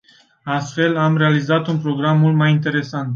[0.43, 3.09] Astfel, am realizat un program mult mai interesant.